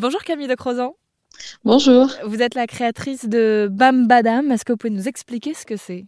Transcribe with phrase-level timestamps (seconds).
[0.00, 0.94] Bonjour Camille de Crozan.
[1.62, 2.08] Bonjour.
[2.24, 4.50] Vous êtes la créatrice de Bam Badam.
[4.50, 6.06] Est-ce que vous pouvez nous expliquer ce que c'est?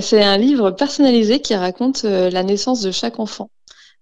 [0.00, 3.48] C'est un livre personnalisé qui raconte euh, la naissance de chaque enfant.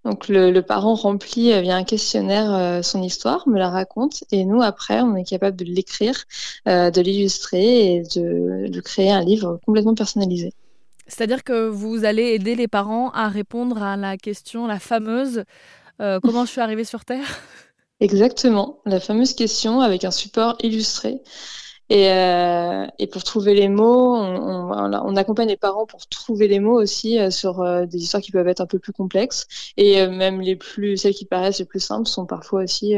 [0.05, 4.43] Donc le, parent remplit euh, via un questionnaire euh, son histoire, me la raconte, et
[4.43, 6.23] nous après on est capable de l'écrire,
[6.65, 10.51] de l'illustrer et de, créer un livre complètement personnalisé.
[11.05, 15.43] C'est-à-dire que vous allez aider les parents à répondre à la question, la fameuse
[15.99, 17.39] comment je suis arrivée sur Terre?
[18.01, 21.21] Exactement, la fameuse question avec un support illustré.
[21.89, 26.59] Et, euh, et pour trouver les mots, on, on, accompagne les parents pour trouver les
[26.59, 29.45] mots aussi euh, sur euh, des histoires qui peuvent être un peu plus complexes.
[29.77, 32.95] Et même les plus, celles qui paraissent les plus simples sont parfois aussi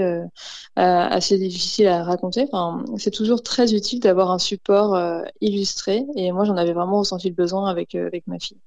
[0.75, 2.47] assez difficiles à raconter.
[2.51, 4.97] Enfin, c'est toujours très utile d'avoir un support
[5.41, 6.05] illustré.
[6.15, 8.59] Et moi, j'en avais vraiment ressenti le besoin avec, avec ma fille.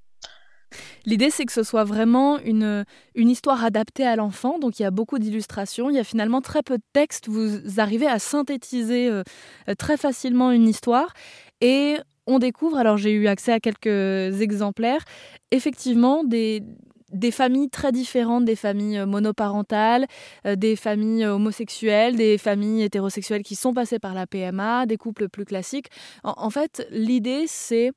[1.04, 2.84] L'idée, c'est que ce soit vraiment une,
[3.14, 4.58] une histoire adaptée à l'enfant.
[4.58, 5.90] Donc, il y a beaucoup d'illustrations.
[5.90, 7.28] Il y a finalement très peu de texte.
[7.28, 9.22] Vous arrivez à synthétiser euh,
[9.78, 11.12] très facilement une histoire.
[11.60, 15.04] Et on découvre, alors j'ai eu accès à quelques exemplaires,
[15.52, 16.62] effectivement des,
[17.12, 20.06] des familles très différentes, des familles euh, monoparentales,
[20.44, 25.28] euh, des familles homosexuelles, des familles hétérosexuelles qui sont passées par la PMA, des couples
[25.28, 25.88] plus classiques.
[26.24, 27.92] en fait, l'idée, c'est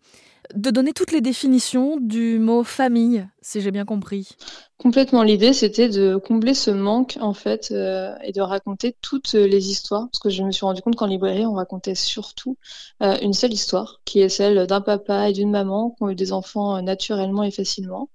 [0.55, 4.29] de donner toutes les définitions du mot famille, si j'ai bien compris.
[4.77, 5.23] Complètement.
[5.23, 10.07] L'idée, c'était de combler ce manque, en fait, euh, et de raconter toutes les histoires.
[10.09, 12.57] Parce que je me suis rendu compte qu'en librairie, on racontait surtout
[13.03, 16.15] euh, une seule histoire, qui est celle d'un papa et d'une maman qui ont eu
[16.15, 18.09] des enfants euh, naturellement et facilement.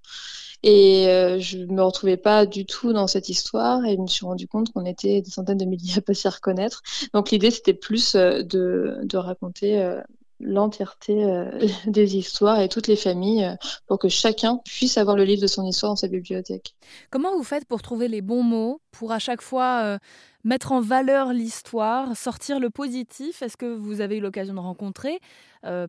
[0.66, 1.04] Et
[1.40, 4.48] je ne me retrouvais pas du tout dans cette histoire et je me suis rendu
[4.48, 6.82] compte qu'on était des centaines de milliers à pas s'y reconnaître.
[7.12, 10.00] Donc l'idée, c'était plus de, de raconter
[10.40, 11.50] l'entièreté euh,
[11.86, 13.54] des histoires et toutes les familles euh,
[13.86, 16.74] pour que chacun puisse avoir le livre de son histoire dans sa bibliothèque.
[17.10, 19.98] Comment vous faites pour trouver les bons mots, pour à chaque fois euh,
[20.44, 23.42] mettre en valeur l'histoire, sortir le positif?
[23.42, 25.20] Est-ce que vous avez eu l'occasion de rencontrer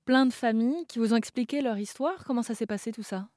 [0.06, 2.23] plein de familles qui vous ont expliqué leur histoire?
[2.25, 3.28] Comment ça s'est passé tout ça?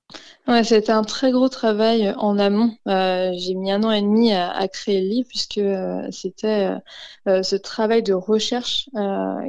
[0.47, 2.75] Ouais, c'était un très gros travail en amont.
[2.87, 6.75] Euh, j'ai mis un an et demi à, créer le livre puisque euh, c'était
[7.27, 8.89] euh, ce travail de recherche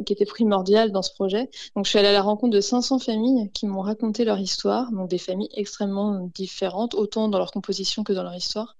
[0.06, 1.50] qui était primordial dans ce projet.
[1.76, 4.92] Donc, je suis allée à la rencontre de 500 familles qui m'ont raconté leur histoire,
[4.92, 8.76] donc des familles extrêmement différentes, autant dans leur composition que dans leur histoire.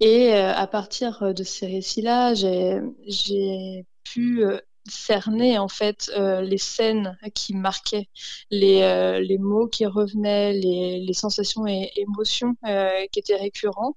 [0.00, 4.44] Et à partir de ces récits-là, j'ai pu
[4.88, 8.08] cerner en fait euh, les scènes qui marquaient,
[8.50, 13.94] les, euh, les mots qui revenaient, les, les sensations et émotions euh, qui étaient récurrents.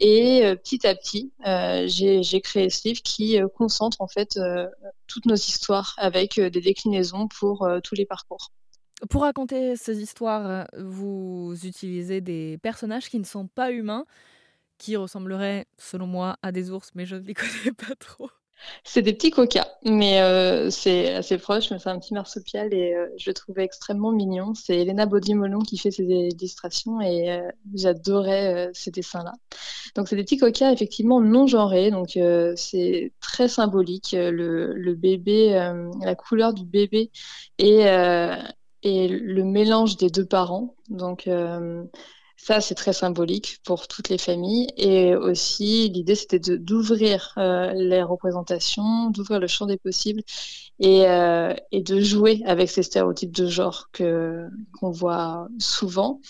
[0.00, 4.38] Et petit à petit, j'ai créé ce livre qui concentre en fait
[5.06, 8.52] toutes nos histoires avec des déclinaisons pour tous les parcours.
[9.10, 14.06] Pour raconter ces histoires, vous utilisez des personnages qui ne sont pas humains,
[14.78, 18.30] qui ressembleraient, selon moi, à des ours, mais je ne les connais pas trop.
[18.84, 21.70] C'est des petits coca, mais euh, c'est assez proche.
[21.70, 24.54] Mais c'est un petit marsupial et euh, je le trouvais extrêmement mignon.
[24.54, 29.32] C'est Elena Baudimolon qui fait ses illustrations et euh, j'adorais ces dessins-là.
[29.94, 32.18] Donc c'est des petits coca effectivement non genrés, donc
[32.56, 34.12] c'est très symbolique.
[34.12, 35.52] Le, le bébé,
[36.02, 37.10] la couleur du bébé
[37.58, 37.80] et,
[38.82, 40.74] et le mélange des deux parents.
[40.90, 41.28] Donc
[42.36, 44.68] ça, c'est très symbolique pour toutes les familles.
[44.76, 50.22] Et aussi, l'idée, c'était d'ouvrir euh, les représentations, d'ouvrir le champ des possibles
[50.78, 54.46] et, euh, et, de jouer avec ces stéréotypes de genre que
[54.78, 56.20] qu'on voit souvent.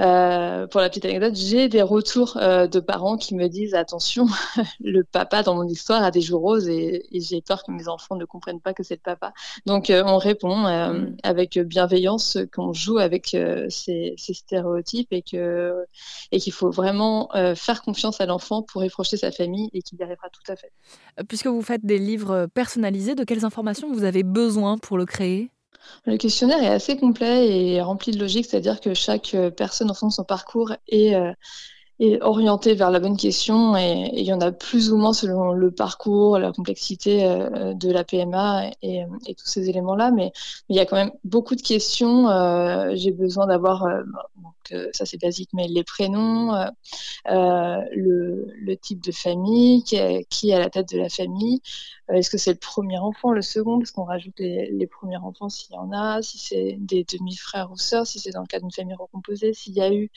[0.00, 4.26] Euh, pour la petite anecdote, j'ai des retours euh, de parents qui me disent attention,
[4.80, 8.16] le papa dans mon histoire a des joues roses et, j'ai peur que mes enfants
[8.16, 9.32] ne comprennent pas que c'est le papa.
[9.66, 11.16] Donc euh, on répond mm.
[11.22, 15.84] avec bienveillance qu'on joue avec ces, ces, stéréotypes et que
[16.32, 20.02] et qu'il faut vraiment faire confiance à l'enfant pour projeter sa famille et qu'il y
[20.02, 20.72] arrivera tout à fait.
[21.28, 25.50] Puisque vous faites des livres personnalisés, de quelles informations vous avez besoin pour le créer?
[26.06, 29.94] Le questionnaire est assez complet et rempli de logique, c'est-à-dire que chaque euh, personne en
[29.94, 31.32] fond de son parcours est, euh,
[31.98, 35.52] est orientée vers la bonne question et, il y en a plus ou moins selon
[35.52, 40.32] le parcours, la complexité euh, de la PMA et, tous ces éléments-là, mais,
[40.68, 42.28] il y a quand même beaucoup de questions.
[42.94, 43.86] J'ai besoin d'avoir,
[44.92, 46.52] ça c'est basique, mais les prénoms,
[47.26, 51.60] le, type de famille, qui est, à la tête de la famille,
[52.03, 53.78] euh, est-ce que c'est le premier enfant, le second?
[53.78, 57.76] Parce qu'on rajoute les, premiers enfants s'il y en a, si c'est des demi-frères ou
[57.76, 60.10] sœurs, si c'est dans le cas d'une famille recomposée, s'il y a eu,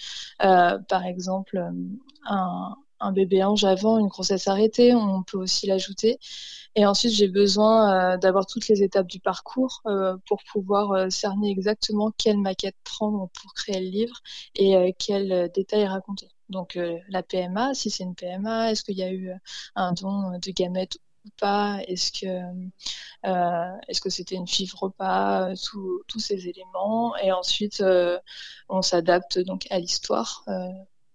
[0.44, 1.72] euh, par exemple, euh,
[2.26, 6.20] un, un bébé ange avant, une grossesse arrêtée, on peut aussi l'ajouter.
[6.76, 9.82] Et ensuite, j'ai besoin d'avoir toutes les étapes du parcours
[10.28, 14.22] pour pouvoir cerner exactement quelle maquette prendre pour créer le livre
[14.56, 16.30] et quels détails raconter.
[16.50, 16.78] Donc
[17.10, 19.32] la PMA, si c'est une PMA, est-ce qu'il y a eu
[19.76, 21.00] un don de gamètes
[21.40, 22.28] pas Est-ce que
[23.26, 25.54] euh, est-ce que c'était une fibre repas
[26.08, 27.16] Tous ces éléments.
[27.18, 27.84] Et ensuite,
[28.70, 30.46] on s'adapte donc à l'histoire.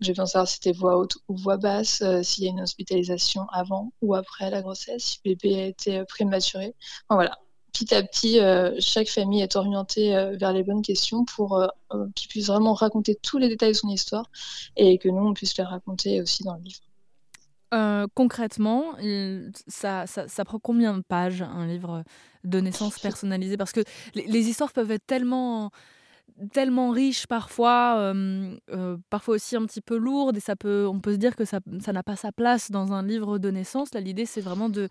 [0.01, 3.47] Besoin de savoir si c'était voix haute ou voix basse, s'il y a une hospitalisation
[3.53, 6.75] avant ou après la grossesse, si bébé a été prématuré.
[7.09, 7.39] Voilà,
[7.73, 11.69] petit à petit, euh, chaque famille est orientée euh, vers les bonnes questions pour euh,
[12.15, 14.31] qu'ils puissent vraiment raconter tous les détails de son histoire
[14.77, 16.81] et que nous, on puisse les raconter aussi dans le livre.
[18.15, 18.95] Concrètement,
[19.67, 22.05] ça, ça, prend combien de pages un livre
[22.45, 23.57] de naissance personnalisé?
[23.57, 23.81] Parce que
[24.15, 25.71] les, histoires peuvent être tellement
[26.53, 31.01] tellement riche parfois, euh, euh, parfois aussi un petit peu lourde, et ça peut, on
[31.01, 33.93] peut se dire que ça n'a pas sa place dans un livre de naissance.
[33.95, 34.89] Là, l'idée, c'est vraiment de,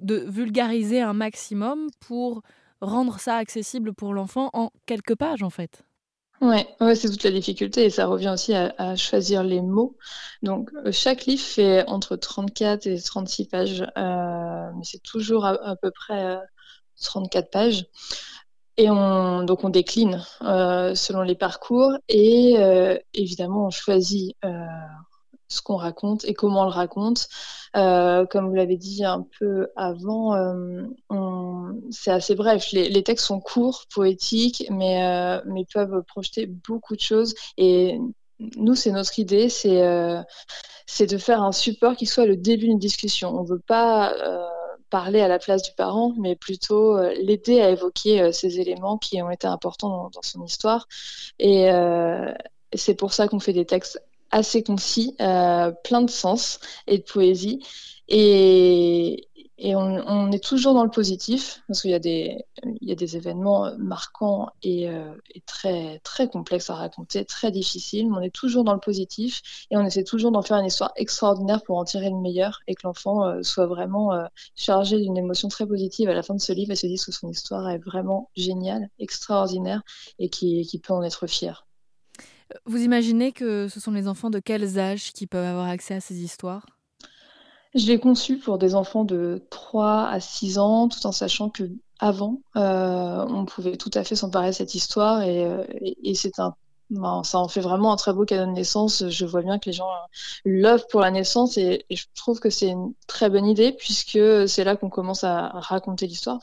[0.00, 2.42] de vulgariser un maximum pour
[2.80, 5.84] rendre ça accessible pour l'enfant en quelques pages, en fait.
[6.44, 9.96] Ouais, ouais c'est toute la difficulté et ça revient aussi à, choisir les mots.
[10.42, 15.90] Donc euh, chaque livre fait entre 34 et 36 pages, mais c'est toujours à, peu
[15.90, 16.38] près
[17.00, 17.86] 34 pages.
[18.76, 24.66] Et on, donc on décline euh, selon les parcours et euh, évidemment on choisit euh,
[25.54, 27.28] ce qu'on raconte et comment on le raconte.
[27.72, 30.34] comme vous l'avez dit un peu avant,
[31.90, 32.70] c'est assez bref.
[32.72, 37.34] Les, textes sont courts, poétiques, mais, mais peuvent projeter beaucoup de choses.
[37.56, 37.98] Et
[38.56, 39.82] nous, c'est notre idée, c'est
[40.86, 43.30] c'est de faire un support qui soit le début d'une discussion.
[43.34, 44.12] On ne veut pas
[44.94, 48.96] parler à la place du parent, mais plutôt euh, l'aider à évoquer euh, ces éléments
[48.96, 50.86] qui ont été importants dans, son histoire.
[51.40, 52.32] Et euh,
[52.72, 54.00] c'est pour ça qu'on fait des textes
[54.34, 57.60] assez concis, plein de sens et de poésie.
[58.08, 64.48] Et, et on, est toujours dans le positif, parce qu'il y, a des, événements marquants
[64.64, 65.14] et, euh,
[65.46, 69.76] très, très complexes à raconter, très difficiles, mais on est toujours dans le positif et
[69.76, 72.80] on essaie toujours d'en faire une histoire extraordinaire pour en tirer le meilleur et que
[72.84, 74.24] l'enfant euh, soit vraiment euh,
[74.56, 77.12] chargé d'une émotion très positive à la fin de ce livre et se dise que
[77.12, 79.82] son histoire est vraiment géniale, extraordinaire
[80.18, 81.64] et qu'il qui peut en être fier.
[82.66, 86.00] Vous imaginez que ce sont les enfants de quels âges qui peuvent avoir accès à
[86.00, 86.66] ces histoires?
[87.74, 91.64] Je l'ai conçu pour des enfants de 3 à 6 ans, tout en sachant que
[91.98, 95.64] avant, euh, on pouvait tout à fait s'emparer de cette histoire et, euh,
[96.14, 96.54] c'est un
[97.24, 99.08] ça en fait vraiment un très beau cadeau de naissance.
[99.08, 99.88] Je vois bien que les gens
[100.44, 104.64] l'offrent pour la naissance et, je trouve que c'est une très bonne idée puisque c'est
[104.64, 106.40] là qu'on commence à raconter l'histoire,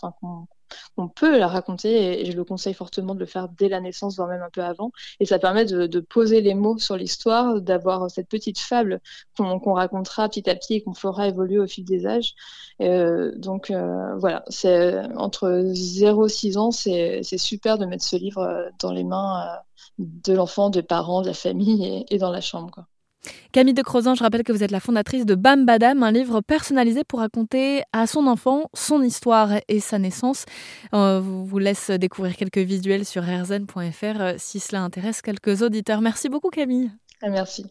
[0.97, 4.15] on peut la raconter et, je le conseille fortement de le faire dès la naissance,
[4.15, 4.91] voire même un peu avant.
[5.19, 9.01] Et ça permet de, poser les mots sur l'histoire, d'avoir cette petite fable
[9.37, 12.33] qu'on racontera petit à petit et qu'on fera évoluer au fil des âges.
[12.81, 18.15] Euh, donc euh, voilà, c'est entre 0 et 6 ans, c'est super de mettre ce
[18.15, 19.57] livre dans les mains euh,
[19.99, 22.85] de l'enfant, des parents, de la famille et, dans la chambre.
[23.51, 26.41] Camille de Crozan, je rappelle que vous êtes la fondatrice de Bam Badam, un livre
[26.41, 30.45] personnalisé pour raconter à son enfant son histoire et sa naissance.
[30.91, 36.01] On vous laisse découvrir quelques visuels sur rzn.fr euh, si cela intéresse quelques auditeurs.
[36.01, 36.91] Merci beaucoup Camille.
[37.21, 37.65] Merci.